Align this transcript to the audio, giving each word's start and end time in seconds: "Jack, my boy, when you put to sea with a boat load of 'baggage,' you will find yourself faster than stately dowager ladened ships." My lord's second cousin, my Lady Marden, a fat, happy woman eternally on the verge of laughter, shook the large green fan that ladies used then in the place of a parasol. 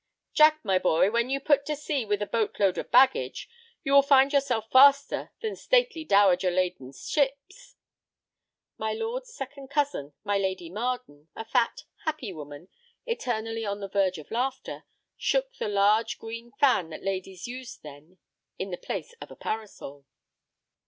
"Jack, 0.33 0.65
my 0.65 0.79
boy, 0.79 1.11
when 1.11 1.29
you 1.29 1.39
put 1.39 1.63
to 1.67 1.75
sea 1.75 2.05
with 2.05 2.23
a 2.23 2.25
boat 2.25 2.59
load 2.59 2.79
of 2.79 2.89
'baggage,' 2.89 3.47
you 3.83 3.93
will 3.93 4.01
find 4.01 4.33
yourself 4.33 4.67
faster 4.71 5.31
than 5.43 5.55
stately 5.55 6.03
dowager 6.03 6.49
ladened 6.49 6.95
ships." 6.95 7.75
My 8.79 8.93
lord's 8.93 9.31
second 9.31 9.67
cousin, 9.67 10.13
my 10.23 10.39
Lady 10.39 10.71
Marden, 10.71 11.27
a 11.35 11.45
fat, 11.45 11.83
happy 12.03 12.33
woman 12.33 12.69
eternally 13.05 13.63
on 13.63 13.79
the 13.79 13.87
verge 13.87 14.17
of 14.17 14.31
laughter, 14.31 14.85
shook 15.17 15.53
the 15.57 15.67
large 15.67 16.17
green 16.17 16.51
fan 16.59 16.89
that 16.89 17.03
ladies 17.03 17.45
used 17.47 17.83
then 17.83 18.17
in 18.57 18.71
the 18.71 18.77
place 18.77 19.13
of 19.21 19.29
a 19.29 19.35
parasol. 19.35 20.07